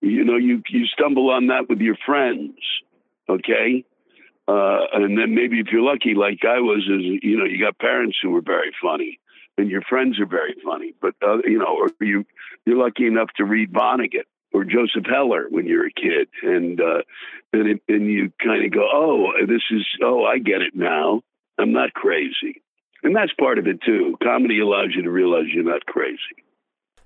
You 0.00 0.24
know, 0.24 0.36
you 0.36 0.64
you 0.68 0.84
stumble 0.86 1.30
on 1.30 1.46
that 1.46 1.68
with 1.68 1.78
your 1.78 1.94
friends, 2.04 2.58
okay, 3.28 3.84
uh, 4.48 4.86
and 4.94 5.18
then 5.18 5.34
maybe 5.34 5.60
if 5.60 5.66
you're 5.70 5.82
lucky, 5.82 6.14
like 6.14 6.40
I 6.48 6.58
was, 6.58 6.78
is 6.88 7.20
you 7.22 7.36
know, 7.36 7.44
you 7.44 7.62
got 7.62 7.78
parents 7.78 8.16
who 8.20 8.30
were 8.30 8.40
very 8.40 8.72
funny, 8.82 9.20
and 9.58 9.70
your 9.70 9.82
friends 9.82 10.18
are 10.18 10.26
very 10.26 10.56
funny. 10.64 10.94
But 11.02 11.14
uh, 11.22 11.38
you 11.44 11.58
know, 11.58 11.76
or 11.78 11.90
you 12.00 12.24
you're 12.64 12.82
lucky 12.82 13.06
enough 13.06 13.28
to 13.36 13.44
read 13.44 13.72
Vonnegut 13.72 14.24
or 14.54 14.64
Joseph 14.64 15.04
Heller 15.04 15.46
when 15.50 15.66
you're 15.66 15.86
a 15.86 15.92
kid, 15.92 16.28
and 16.42 16.80
uh, 16.80 17.02
and 17.52 17.68
it, 17.68 17.82
and 17.88 18.06
you 18.06 18.32
kind 18.42 18.64
of 18.64 18.72
go, 18.72 18.88
oh, 18.90 19.32
this 19.46 19.62
is 19.70 19.86
oh, 20.02 20.24
I 20.24 20.38
get 20.38 20.62
it 20.62 20.74
now. 20.74 21.20
I'm 21.58 21.72
not 21.72 21.92
crazy, 21.92 22.62
and 23.02 23.14
that's 23.14 23.32
part 23.38 23.58
of 23.58 23.66
it 23.66 23.82
too. 23.84 24.16
Comedy 24.22 24.60
allows 24.60 24.94
you 24.96 25.02
to 25.02 25.10
realize 25.10 25.44
you're 25.52 25.62
not 25.62 25.84
crazy. 25.84 26.42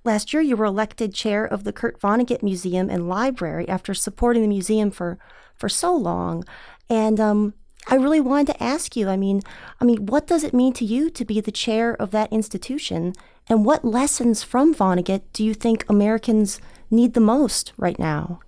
Last 0.04 0.32
year, 0.32 0.42
you 0.42 0.56
were 0.56 0.64
elected 0.64 1.14
chair 1.14 1.44
of 1.44 1.64
the 1.64 1.72
Kurt 1.72 2.00
Vonnegut 2.00 2.42
Museum 2.42 2.90
and 2.90 3.08
Library 3.08 3.68
after 3.68 3.94
supporting 3.94 4.42
the 4.42 4.48
museum 4.48 4.92
for 4.92 5.18
for 5.56 5.68
so 5.68 5.94
long. 5.94 6.44
And 6.92 7.18
um, 7.18 7.54
I 7.88 7.94
really 7.94 8.20
wanted 8.20 8.48
to 8.48 8.62
ask 8.62 8.96
you. 8.96 9.08
I 9.08 9.16
mean, 9.16 9.40
I 9.80 9.86
mean, 9.86 10.04
what 10.04 10.26
does 10.26 10.44
it 10.44 10.52
mean 10.52 10.74
to 10.74 10.84
you 10.84 11.08
to 11.08 11.24
be 11.24 11.40
the 11.40 11.50
chair 11.50 11.94
of 11.94 12.10
that 12.10 12.30
institution? 12.30 13.14
And 13.48 13.64
what 13.64 13.82
lessons 13.82 14.42
from 14.42 14.74
Vonnegut 14.74 15.22
do 15.32 15.42
you 15.42 15.54
think 15.54 15.86
Americans 15.88 16.60
need 16.90 17.14
the 17.14 17.20
most 17.20 17.72
right 17.78 17.98
now? 17.98 18.40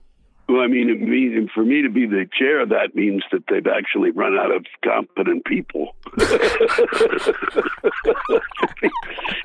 Well, 0.48 0.60
I 0.60 0.66
mean, 0.66 1.48
for 1.54 1.64
me 1.64 1.82
to 1.82 1.88
be 1.88 2.06
the 2.06 2.26
chair 2.38 2.66
that 2.66 2.94
means 2.94 3.22
that 3.32 3.44
they've 3.48 3.66
actually 3.66 4.10
run 4.10 4.36
out 4.36 4.54
of 4.54 4.66
competent 4.84 5.44
people. 5.44 5.94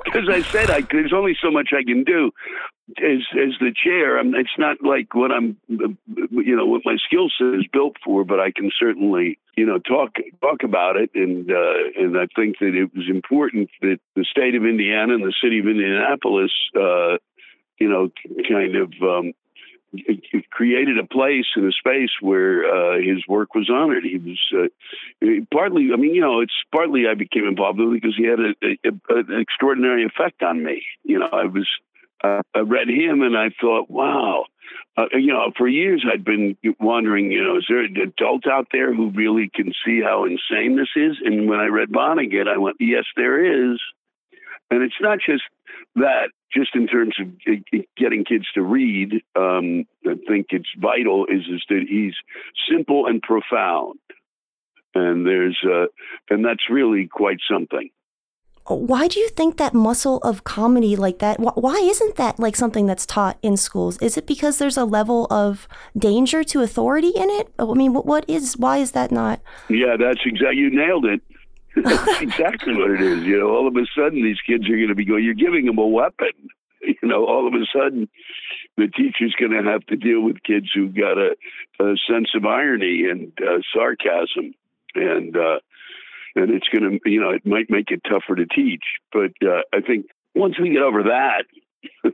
Because 0.04 0.28
I 0.28 0.42
said 0.42 0.70
I, 0.70 0.80
there's 0.90 1.12
only 1.12 1.36
so 1.40 1.50
much 1.50 1.68
I 1.72 1.84
can 1.84 2.04
do 2.04 2.32
as 2.98 3.22
as 3.32 3.54
the 3.60 3.72
chair. 3.72 4.18
I'm, 4.18 4.34
it's 4.34 4.58
not 4.58 4.78
like 4.82 5.14
what 5.14 5.30
I'm, 5.30 5.56
you 5.68 6.56
know, 6.56 6.66
what 6.66 6.82
my 6.84 6.96
skill 7.06 7.28
set 7.38 7.58
is 7.58 7.66
built 7.72 7.96
for, 8.04 8.24
but 8.24 8.40
I 8.40 8.50
can 8.50 8.70
certainly, 8.78 9.38
you 9.56 9.66
know, 9.66 9.78
talk 9.78 10.16
talk 10.40 10.62
about 10.64 10.96
it. 10.96 11.10
And 11.14 11.50
uh, 11.50 12.02
and 12.02 12.18
I 12.18 12.26
think 12.34 12.58
that 12.60 12.74
it 12.74 12.94
was 12.94 13.08
important 13.08 13.70
that 13.82 13.98
the 14.16 14.24
state 14.24 14.54
of 14.54 14.64
Indiana 14.64 15.14
and 15.14 15.24
the 15.24 15.34
city 15.42 15.60
of 15.60 15.66
Indianapolis, 15.66 16.52
uh, 16.76 17.18
you 17.78 17.88
know, 17.88 18.10
kind 18.48 18.76
of. 18.76 18.92
Um, 19.02 19.32
created 20.50 20.98
a 20.98 21.06
place 21.06 21.46
and 21.56 21.66
a 21.66 21.72
space 21.72 22.10
where 22.20 22.64
uh, 22.64 22.98
his 22.98 23.26
work 23.28 23.54
was 23.54 23.70
honored. 23.70 24.04
He 24.04 24.18
was 24.18 24.70
uh, 25.22 25.44
partly, 25.52 25.88
I 25.92 25.96
mean, 25.96 26.14
you 26.14 26.20
know, 26.20 26.40
it's 26.40 26.52
partly 26.72 27.06
I 27.10 27.14
became 27.14 27.46
involved 27.46 27.78
with 27.78 27.92
because 27.92 28.16
he 28.16 28.24
had 28.24 28.40
a, 28.40 28.54
a, 28.84 29.16
an 29.16 29.40
extraordinary 29.40 30.04
effect 30.04 30.42
on 30.42 30.62
me. 30.62 30.82
You 31.02 31.18
know, 31.20 31.28
I 31.32 31.44
was, 31.46 31.68
uh, 32.22 32.42
I 32.54 32.60
read 32.60 32.88
him 32.88 33.22
and 33.22 33.36
I 33.36 33.50
thought, 33.60 33.90
wow. 33.90 34.44
Uh, 34.96 35.06
you 35.12 35.32
know, 35.32 35.50
for 35.56 35.66
years 35.66 36.04
I'd 36.12 36.24
been 36.24 36.56
wondering, 36.78 37.30
you 37.32 37.42
know, 37.42 37.56
is 37.56 37.66
there 37.68 37.82
an 37.82 37.96
adult 37.96 38.46
out 38.46 38.68
there 38.72 38.94
who 38.94 39.10
really 39.10 39.50
can 39.52 39.72
see 39.84 40.00
how 40.02 40.24
insane 40.24 40.76
this 40.76 40.90
is? 40.94 41.16
And 41.24 41.48
when 41.48 41.58
I 41.58 41.66
read 41.66 41.90
Vonnegut, 41.90 42.48
I 42.48 42.58
went, 42.58 42.76
yes, 42.80 43.04
there 43.16 43.72
is. 43.72 43.80
And 44.70 44.82
it's 44.82 45.00
not 45.00 45.18
just 45.24 45.42
that 45.96 46.30
just 46.52 46.74
in 46.74 46.86
terms 46.86 47.14
of 47.20 47.28
getting 47.96 48.24
kids 48.24 48.46
to 48.54 48.62
read, 48.62 49.22
um, 49.36 49.84
I 50.06 50.14
think 50.28 50.46
it's 50.50 50.68
vital 50.78 51.26
is 51.26 51.42
is 51.52 51.62
that 51.68 51.86
he's 51.88 52.14
simple 52.70 53.06
and 53.06 53.20
profound, 53.22 53.98
and 54.94 55.26
there's 55.26 55.58
uh, 55.64 55.86
and 56.28 56.44
that's 56.44 56.70
really 56.70 57.08
quite 57.08 57.38
something. 57.50 57.90
Why 58.66 59.08
do 59.08 59.18
you 59.18 59.28
think 59.30 59.56
that 59.56 59.74
muscle 59.74 60.18
of 60.18 60.44
comedy 60.44 60.94
like 60.94 61.18
that? 61.18 61.40
Why 61.40 61.74
isn't 61.74 62.16
that 62.16 62.38
like 62.38 62.54
something 62.54 62.86
that's 62.86 63.04
taught 63.04 63.36
in 63.42 63.56
schools? 63.56 63.98
Is 63.98 64.16
it 64.16 64.26
because 64.26 64.58
there's 64.58 64.76
a 64.76 64.84
level 64.84 65.26
of 65.28 65.66
danger 65.98 66.44
to 66.44 66.60
authority 66.60 67.10
in 67.16 67.30
it? 67.30 67.52
I 67.58 67.64
mean, 67.74 67.92
what 67.94 68.24
is 68.28 68.56
why 68.56 68.78
is 68.78 68.92
that 68.92 69.10
not? 69.10 69.40
Yeah, 69.68 69.96
that's 69.98 70.20
exactly 70.24 70.58
you 70.58 70.70
nailed 70.70 71.04
it. 71.04 71.20
That's 71.76 72.20
exactly 72.20 72.74
what 72.74 72.90
it 72.90 73.00
is. 73.00 73.24
You 73.24 73.40
know, 73.40 73.50
all 73.50 73.68
of 73.68 73.76
a 73.76 73.86
sudden 73.96 74.22
these 74.22 74.40
kids 74.46 74.68
are 74.68 74.76
going 74.76 74.88
to 74.88 74.94
be 74.94 75.04
going. 75.04 75.24
You're 75.24 75.34
giving 75.34 75.66
them 75.66 75.78
a 75.78 75.86
weapon. 75.86 76.32
You 76.82 77.08
know, 77.08 77.26
all 77.26 77.46
of 77.46 77.52
a 77.52 77.66
sudden 77.76 78.08
the 78.78 78.88
teacher's 78.88 79.36
going 79.38 79.52
to 79.52 79.70
have 79.70 79.84
to 79.86 79.96
deal 79.96 80.22
with 80.22 80.42
kids 80.42 80.70
who've 80.74 80.94
got 80.94 81.18
a, 81.18 81.36
a 81.78 81.94
sense 82.10 82.30
of 82.34 82.46
irony 82.46 83.04
and 83.04 83.32
uh, 83.38 83.58
sarcasm, 83.74 84.54
and 84.94 85.36
uh, 85.36 85.58
and 86.34 86.50
it's 86.50 86.68
going 86.68 86.98
to, 86.98 87.10
you 87.10 87.20
know, 87.20 87.30
it 87.30 87.44
might 87.44 87.68
make 87.68 87.90
it 87.90 88.00
tougher 88.08 88.34
to 88.34 88.46
teach. 88.46 88.84
But 89.12 89.32
uh, 89.46 89.60
I 89.74 89.82
think 89.82 90.06
once 90.34 90.58
we 90.58 90.70
get 90.70 90.82
over 90.82 91.02
that, 91.02 91.44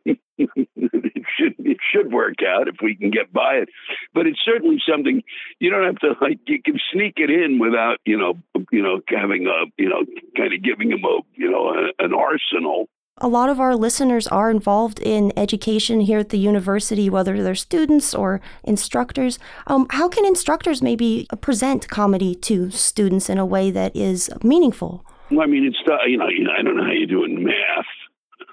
it 0.06 1.22
should 1.36 1.54
it 1.58 1.78
should 1.92 2.12
work 2.12 2.36
out 2.46 2.68
if 2.68 2.76
we 2.82 2.94
can 2.94 3.10
get 3.10 3.32
by 3.32 3.54
it. 3.54 3.68
But 4.14 4.26
it's 4.26 4.40
certainly 4.44 4.78
something 4.88 5.22
you 5.60 5.70
don't 5.70 5.84
have 5.84 5.98
to 6.00 6.14
like. 6.20 6.40
You 6.46 6.62
can 6.62 6.78
sneak 6.92 7.14
it 7.16 7.30
in 7.30 7.58
without 7.58 7.98
you 8.04 8.18
know 8.18 8.34
you 8.70 8.82
know 8.82 9.00
having 9.08 9.46
a 9.46 9.82
you 9.82 9.88
know 9.88 10.04
kind 10.36 10.52
of 10.52 10.62
giving 10.62 10.90
them 10.90 11.04
a 11.04 11.18
you 11.34 11.50
know 11.50 11.68
a, 11.70 12.04
an 12.04 12.12
arsenal. 12.14 12.88
A 13.18 13.28
lot 13.28 13.48
of 13.48 13.60
our 13.60 13.74
listeners 13.74 14.26
are 14.26 14.50
involved 14.50 14.98
in 15.00 15.32
education 15.38 16.00
here 16.00 16.18
at 16.18 16.28
the 16.28 16.38
university, 16.38 17.08
whether 17.08 17.42
they're 17.42 17.54
students 17.54 18.14
or 18.14 18.42
instructors. 18.62 19.38
Um, 19.68 19.86
how 19.88 20.06
can 20.06 20.26
instructors 20.26 20.82
maybe 20.82 21.26
present 21.40 21.88
comedy 21.88 22.34
to 22.34 22.70
students 22.70 23.30
in 23.30 23.38
a 23.38 23.46
way 23.46 23.70
that 23.70 23.96
is 23.96 24.30
meaningful? 24.42 25.02
Well, 25.30 25.40
I 25.40 25.46
mean, 25.46 25.64
it's 25.64 25.78
you 26.06 26.18
know, 26.18 26.28
you 26.28 26.44
know 26.44 26.52
I 26.58 26.62
don't 26.62 26.76
know 26.76 26.84
how 26.84 26.92
you 26.92 27.06
do 27.06 27.24
it 27.24 27.30
in 27.30 27.44
math 27.44 27.86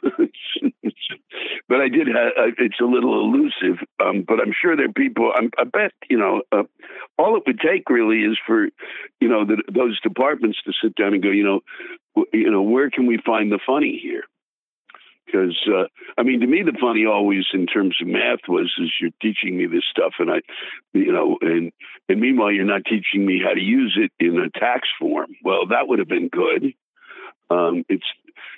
but 1.73 1.81
I 1.81 1.89
did. 1.89 2.05
Have, 2.05 2.33
uh, 2.37 2.51
it's 2.59 2.79
a 2.79 2.85
little 2.85 3.19
elusive, 3.19 3.83
um, 3.99 4.23
but 4.27 4.39
I'm 4.39 4.53
sure 4.53 4.75
there 4.77 4.85
are 4.85 4.93
people. 4.93 5.31
I'm, 5.35 5.49
i 5.57 5.63
bet 5.63 5.91
you 6.07 6.19
know. 6.19 6.43
Uh, 6.51 6.63
all 7.17 7.35
it 7.35 7.43
would 7.47 7.59
take 7.59 7.89
really 7.89 8.19
is 8.19 8.37
for 8.45 8.65
you 9.19 9.27
know 9.27 9.43
the, 9.43 9.57
those 9.73 9.99
departments 10.01 10.59
to 10.65 10.71
sit 10.83 10.93
down 10.95 11.15
and 11.15 11.23
go. 11.23 11.31
You 11.31 11.43
know, 11.43 11.59
w- 12.15 12.45
you 12.45 12.51
know 12.51 12.61
where 12.61 12.91
can 12.91 13.07
we 13.07 13.17
find 13.25 13.51
the 13.51 13.57
funny 13.65 13.99
here? 13.99 14.21
Because 15.25 15.57
uh, 15.67 15.85
I 16.15 16.21
mean, 16.21 16.41
to 16.41 16.47
me, 16.47 16.61
the 16.61 16.77
funny 16.79 17.07
always 17.07 17.45
in 17.55 17.65
terms 17.65 17.97
of 17.99 18.07
math 18.07 18.47
was 18.47 18.71
is 18.79 18.91
you're 19.01 19.09
teaching 19.19 19.57
me 19.57 19.65
this 19.65 19.85
stuff, 19.89 20.13
and 20.19 20.29
I, 20.29 20.41
you 20.93 21.11
know, 21.11 21.39
and 21.41 21.71
and 22.07 22.21
meanwhile 22.21 22.51
you're 22.51 22.65
not 22.65 22.85
teaching 22.85 23.25
me 23.25 23.41
how 23.43 23.55
to 23.55 23.61
use 23.61 23.97
it 23.99 24.11
in 24.23 24.37
a 24.37 24.59
tax 24.59 24.87
form. 24.99 25.31
Well, 25.43 25.65
that 25.71 25.87
would 25.87 25.97
have 25.97 26.07
been 26.07 26.29
good. 26.29 26.75
Um, 27.49 27.83
it's 27.89 28.05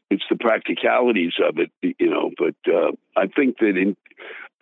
it's 0.10 0.24
the 0.30 0.36
practicalities 0.36 1.34
of 1.44 1.58
it, 1.58 1.72
you 1.82 2.10
know. 2.10 2.32
But 2.38 2.56
uh, 2.72 2.92
I 3.16 3.28
think 3.28 3.58
that 3.60 3.78
in 3.78 3.96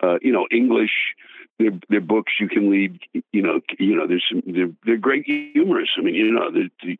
uh, 0.02 0.18
you 0.22 0.32
know 0.32 0.46
English, 0.50 1.14
their 1.58 1.72
their 1.88 2.00
books 2.00 2.32
you 2.40 2.48
can 2.48 2.68
read. 2.68 2.98
You 3.32 3.42
know, 3.42 3.60
you 3.78 3.94
know, 3.94 4.06
there's 4.06 4.24
some 4.28 4.42
they're, 4.46 4.72
they're 4.84 4.96
great 4.96 5.24
humorists. 5.26 5.94
I 5.98 6.02
mean, 6.02 6.14
you 6.14 6.32
know, 6.32 6.50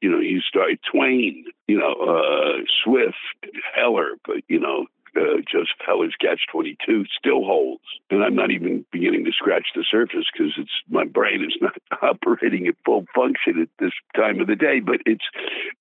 you 0.00 0.10
know, 0.10 0.20
you 0.20 0.40
start 0.40 0.72
Twain, 0.90 1.44
you 1.66 1.78
know, 1.78 1.92
uh, 1.94 2.62
Swift, 2.82 3.16
Heller, 3.74 4.12
but 4.24 4.38
you 4.48 4.60
know, 4.60 4.86
uh, 5.16 5.40
Joseph 5.50 5.78
Heller's 5.84 6.14
Catch 6.20 6.46
22 6.52 7.04
still 7.18 7.44
holds. 7.44 7.84
I'm 8.24 8.34
not 8.34 8.50
even 8.50 8.84
beginning 8.90 9.24
to 9.26 9.32
scratch 9.32 9.66
the 9.74 9.84
surface 9.90 10.24
because 10.32 10.52
it's 10.56 10.70
my 10.88 11.04
brain 11.04 11.44
is 11.44 11.56
not 11.60 11.74
operating 12.02 12.66
at 12.66 12.74
full 12.84 13.04
function 13.14 13.60
at 13.60 13.68
this 13.78 13.92
time 14.16 14.40
of 14.40 14.46
the 14.46 14.56
day. 14.56 14.80
But 14.80 15.00
it's 15.06 15.24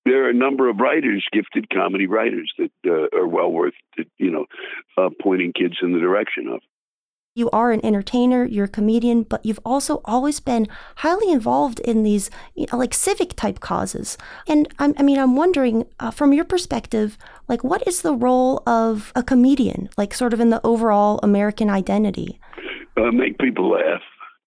there 0.04 0.26
are 0.26 0.30
a 0.30 0.34
number 0.34 0.68
of 0.68 0.78
writers, 0.78 1.24
gifted 1.32 1.70
comedy 1.70 2.06
writers, 2.06 2.52
that 2.58 2.70
uh, 2.86 3.16
are 3.16 3.26
well 3.26 3.50
worth 3.50 3.74
you 4.18 4.30
know 4.30 4.46
uh, 4.98 5.10
pointing 5.22 5.52
kids 5.52 5.76
in 5.82 5.92
the 5.92 6.00
direction 6.00 6.48
of. 6.48 6.60
You 7.36 7.50
are 7.50 7.72
an 7.72 7.84
entertainer, 7.84 8.44
you're 8.44 8.66
a 8.66 8.68
comedian, 8.68 9.24
but 9.24 9.44
you've 9.44 9.58
also 9.64 10.00
always 10.04 10.38
been 10.38 10.68
highly 10.98 11.32
involved 11.32 11.80
in 11.80 12.04
these 12.04 12.30
you 12.54 12.66
know, 12.70 12.78
like 12.78 12.94
civic 12.94 13.34
type 13.34 13.58
causes. 13.58 14.16
And 14.46 14.72
I'm, 14.78 14.94
i 14.98 15.02
mean, 15.02 15.18
I'm 15.18 15.34
wondering 15.34 15.84
uh, 15.98 16.12
from 16.12 16.32
your 16.32 16.44
perspective, 16.44 17.18
like 17.48 17.64
what 17.64 17.84
is 17.88 18.02
the 18.02 18.14
role 18.14 18.62
of 18.68 19.12
a 19.16 19.22
comedian, 19.24 19.90
like 19.96 20.14
sort 20.14 20.32
of 20.32 20.38
in 20.38 20.50
the 20.50 20.64
overall 20.64 21.18
American 21.24 21.70
identity? 21.70 22.38
Uh, 22.96 23.10
make 23.10 23.36
people 23.38 23.68
laugh. 23.68 24.02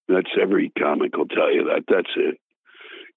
That's 0.08 0.32
every 0.42 0.72
comic 0.80 1.18
will 1.18 1.28
tell 1.28 1.54
you 1.54 1.66
that. 1.66 1.84
That's 1.90 2.16
it. 2.16 2.40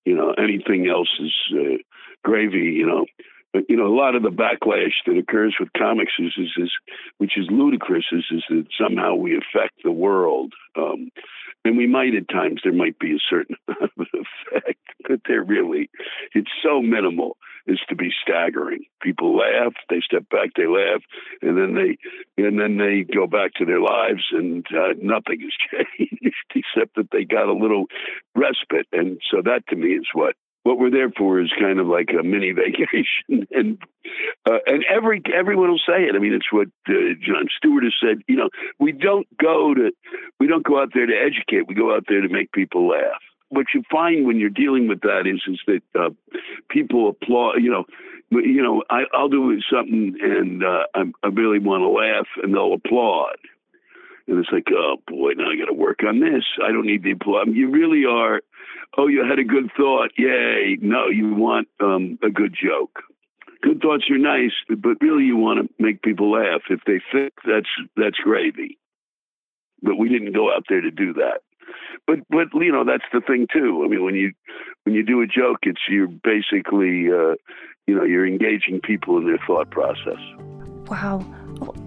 You 0.05 0.17
know, 0.17 0.35
anything 0.37 0.89
else 0.89 1.11
is 1.21 1.33
uh, 1.55 1.77
gravy. 2.25 2.75
You 2.77 2.87
know, 2.89 3.07
you 3.69 3.77
know, 3.77 3.87
a 3.87 3.97
lot 3.97 4.15
of 4.15 4.23
the 4.23 4.31
backlash 4.31 4.93
that 5.07 5.19
occurs 5.19 5.57
with 5.59 5.73
comics 5.77 6.13
is, 6.19 6.33
is, 6.39 6.53
is 6.57 6.71
which 7.19 7.37
is 7.37 7.47
ludicrous, 7.51 8.05
is, 8.13 8.25
is 8.31 8.43
that 8.49 8.67
somehow 8.81 9.15
we 9.15 9.37
affect 9.37 9.75
the 9.83 9.93
world. 9.93 10.53
Um, 10.77 11.11
and 11.65 11.77
we 11.77 11.87
might 11.87 12.15
at 12.15 12.29
times, 12.29 12.61
there 12.63 12.73
might 12.73 12.99
be 12.99 13.13
a 13.13 13.19
certain 13.29 13.57
effect, 13.69 14.81
but 15.07 15.21
they're 15.27 15.45
really, 15.45 15.91
it's 16.35 16.51
so 16.63 16.81
minimal 16.81 17.37
as 17.69 17.79
to 17.89 17.95
be 17.95 18.11
staggering. 18.23 18.85
People 19.03 19.37
laugh, 19.37 19.75
they 19.91 20.01
step 20.01 20.29
back, 20.31 20.51
they 20.57 20.67
laugh, 20.67 21.03
and 21.43 21.59
then 21.59 21.75
they, 21.75 21.99
and 22.43 22.59
then 22.59 22.79
they 22.79 23.05
go 23.05 23.27
back 23.27 23.53
to 23.55 23.67
their 23.67 23.81
lives, 23.81 24.25
and 24.33 24.67
uh, 24.73 24.95
nothing 25.03 25.41
has 25.41 25.87
changed 25.99 26.35
except 26.55 26.97
that 26.97 27.11
they 27.13 27.25
got 27.25 27.49
a 27.49 27.53
little 27.53 27.87
respite. 28.35 28.87
And 28.93 29.21
so 29.31 29.43
that 29.45 29.67
to 29.69 29.77
me 29.77 29.89
is 29.89 30.07
what 30.15 30.37
what 30.63 30.79
we're 30.79 30.91
there 30.91 31.11
for 31.11 31.41
is 31.41 31.51
kind 31.59 31.81
of 31.81 31.87
like 31.87 32.11
a 32.19 32.23
mini 32.23 32.53
vacation, 32.65 33.47
and 33.51 33.79
uh, 34.47 34.59
and 34.67 34.85
every 34.85 35.23
everyone 35.35 35.71
will 35.71 35.79
say 35.79 36.05
it. 36.05 36.15
I 36.15 36.19
mean, 36.19 36.35
it's 36.35 36.53
what 36.53 36.69
uh, 36.89 37.15
Jon 37.21 37.47
Stewart 37.57 37.85
has 37.85 37.95
said. 38.01 38.23
You 38.29 38.37
know, 38.37 38.49
we 38.79 38.93
don't 38.93 39.27
go 39.39 39.75
to 39.75 39.91
we 40.39 40.47
don't 40.47 40.65
go 40.65 40.81
out 40.81 40.91
there 40.95 41.07
to 41.07 41.15
educate. 41.15 41.69
We 41.69 41.75
go 41.75 41.95
out 41.95 42.05
there 42.09 42.21
to 42.21 42.29
make 42.29 42.53
people 42.53 42.89
laugh. 42.89 43.23
What 43.49 43.67
you 43.75 43.83
find 43.91 44.27
when 44.27 44.39
you're 44.39 44.49
dealing 44.49 44.87
with 44.87 45.01
that 45.01 45.27
is 45.27 45.43
is 45.47 45.61
that 45.67 46.01
uh, 46.01 46.11
people 46.69 47.09
applaud. 47.09 47.63
You 47.63 47.71
know, 47.71 47.85
you 48.31 48.63
know, 48.63 48.83
I, 48.91 49.03
I'll 49.13 49.29
do 49.29 49.59
something 49.73 50.17
and 50.21 50.63
uh, 50.63 50.85
I, 50.95 51.03
I 51.25 51.29
really 51.29 51.59
want 51.59 51.83
to 51.83 51.89
laugh, 51.89 52.27
and 52.43 52.55
they'll 52.55 52.75
applaud. 52.75 53.37
And 54.27 54.39
it's 54.39 54.53
like, 54.53 54.69
oh 54.71 54.97
boy, 55.07 55.33
now 55.37 55.51
I 55.51 55.57
got 55.57 55.67
to 55.67 55.75
work 55.75 56.01
on 56.07 56.21
this. 56.21 56.45
I 56.63 56.73
don't 56.73 56.87
need 56.87 57.03
the 57.03 57.13
applause. 57.13 57.47
I 57.49 57.51
you 57.51 57.71
really 57.71 58.05
are 58.05 58.41
oh, 58.99 59.07
you 59.07 59.25
had 59.29 59.39
a 59.39 59.45
good 59.45 59.71
thought. 59.77 60.11
Yay. 60.17 60.79
No, 60.81 61.09
you 61.09 61.35
want 61.35 61.69
um, 61.81 62.19
a 62.23 62.31
good 62.31 62.55
joke. 62.55 63.03
Good 63.63 63.83
thoughts 63.83 64.05
are 64.11 64.19
nice, 64.19 64.53
but 64.69 65.01
really 65.01 65.25
you 65.25 65.37
want 65.37 65.61
to 65.61 65.83
make 65.83 66.03
people 66.03 66.33
laugh. 66.33 66.63
If 66.71 66.81
they 66.87 67.01
think 67.13 67.35
that's 67.47 67.69
that's 67.97 68.17
gravy. 68.17 68.79
But 69.83 69.97
we 69.97 70.09
didn't 70.09 70.33
go 70.33 70.53
out 70.55 70.65
there 70.69 70.81
to 70.81 70.91
do 70.91 71.13
that. 71.15 71.41
But 72.07 72.21
but 72.31 72.49
you 72.55 72.73
know 72.73 72.85
that's 72.85 73.05
the 73.13 73.21
thing 73.21 73.47
too. 73.53 73.83
I 73.85 73.89
mean 73.89 74.03
when 74.03 74.15
you 74.15 74.33
when 74.85 74.95
you 74.95 75.05
do 75.05 75.21
a 75.21 75.27
joke, 75.27 75.59
it's 75.63 75.81
you're 75.91 76.09
basically 76.09 77.09
uh, 77.13 77.37
you 77.87 77.95
know 77.95 78.05
you're 78.05 78.27
engaging 78.27 78.81
people 78.83 79.19
in 79.19 79.27
their 79.27 79.39
thought 79.47 79.71
process. 79.71 80.21
Wow. 80.89 81.23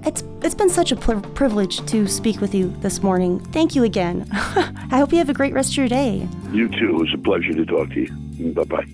It's 0.05 0.23
it's 0.41 0.55
been 0.55 0.69
such 0.69 0.91
a 0.91 0.95
pl- 0.95 1.21
privilege 1.21 1.85
to 1.85 2.07
speak 2.07 2.41
with 2.41 2.53
you 2.53 2.67
this 2.81 3.01
morning. 3.01 3.39
Thank 3.51 3.75
you 3.75 3.83
again. 3.83 4.27
I 4.31 4.97
hope 4.97 5.11
you 5.11 5.17
have 5.17 5.29
a 5.29 5.33
great 5.33 5.53
rest 5.53 5.71
of 5.71 5.77
your 5.77 5.87
day. 5.87 6.27
You 6.51 6.67
too. 6.67 6.89
It 6.89 6.99
was 6.99 7.13
a 7.13 7.17
pleasure 7.17 7.53
to 7.53 7.65
talk 7.65 7.89
to 7.89 8.01
you. 8.01 8.53
Bye 8.53 8.63
bye. 8.63 8.85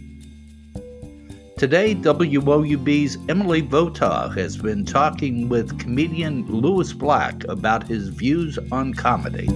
Today, 1.58 1.94
WOUB's 1.94 3.18
Emily 3.28 3.62
Votaw 3.62 4.34
has 4.38 4.56
been 4.56 4.86
talking 4.86 5.50
with 5.50 5.78
comedian 5.78 6.46
Lewis 6.48 6.94
Black 6.94 7.44
about 7.50 7.86
his 7.86 8.08
views 8.08 8.58
on 8.72 8.94
comedy. 8.94 9.48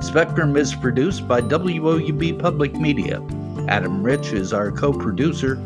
Spectrum 0.00 0.56
is 0.56 0.74
produced 0.74 1.28
by 1.28 1.42
WOUB 1.42 2.38
Public 2.38 2.72
Media. 2.76 3.20
Adam 3.68 4.02
Rich 4.02 4.32
is 4.32 4.54
our 4.54 4.70
co 4.72 4.90
producer. 4.90 5.56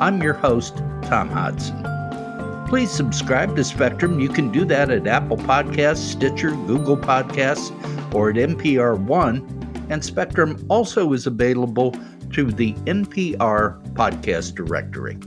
I'm 0.00 0.22
your 0.22 0.34
host, 0.34 0.76
Tom 1.02 1.28
Hodson. 1.28 1.82
Please 2.68 2.88
subscribe 2.88 3.56
to 3.56 3.64
Spectrum. 3.64 4.20
You 4.20 4.28
can 4.28 4.52
do 4.52 4.64
that 4.66 4.90
at 4.90 5.08
Apple 5.08 5.38
Podcasts, 5.38 5.96
Stitcher, 5.96 6.50
Google 6.50 6.96
Podcasts, 6.96 7.72
or 8.14 8.30
at 8.30 8.36
NPR 8.36 8.96
One. 8.96 9.42
And 9.90 10.04
Spectrum 10.04 10.64
also 10.68 11.12
is 11.14 11.26
available 11.26 11.96
through 12.32 12.52
the 12.52 12.74
NPR 12.84 13.82
Podcast 13.94 14.54
Directory. 14.54 15.18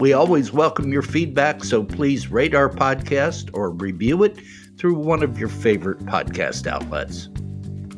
We 0.00 0.12
always 0.12 0.52
welcome 0.52 0.92
your 0.92 1.02
feedback, 1.02 1.62
so 1.62 1.84
please 1.84 2.32
rate 2.32 2.56
our 2.56 2.68
podcast 2.68 3.50
or 3.52 3.70
review 3.70 4.24
it 4.24 4.40
through 4.76 4.94
one 4.96 5.22
of 5.22 5.38
your 5.38 5.48
favorite 5.48 6.00
podcast 6.00 6.66
outlets. 6.66 7.28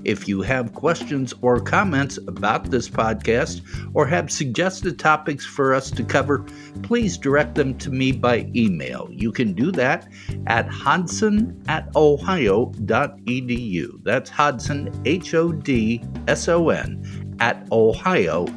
If 0.07 0.29
you 0.29 0.41
have 0.43 0.73
questions 0.73 1.35
or 1.43 1.59
comments 1.59 2.17
about 2.29 2.71
this 2.71 2.89
podcast 2.89 3.61
or 3.93 4.07
have 4.07 4.31
suggested 4.31 5.01
topics 5.01 5.45
for 5.45 5.75
us 5.75 5.91
to 5.91 6.05
cover, 6.05 6.45
please 6.85 7.19
direct 7.19 7.57
them 7.57 7.77
to 7.79 7.91
me 7.91 8.13
by 8.13 8.49
email. 8.55 9.09
You 9.11 9.33
can 9.33 9.53
do 9.53 9.73
that 9.73 10.07
at 10.47 10.69
hodson 10.69 11.61
at 11.67 11.89
ohio.edu. 11.97 14.05
That's 14.05 14.31
Hodson, 14.31 14.93
H 15.05 15.35
O 15.35 15.51
D 15.51 16.05
S 16.29 16.49
O 16.49 16.69
N, 16.69 17.37
at 17.41 17.67
ohio.edu. 17.73 18.53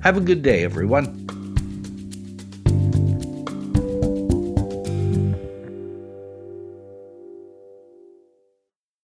Have 0.00 0.16
a 0.16 0.20
good 0.20 0.42
day, 0.42 0.62
everyone. 0.62 1.26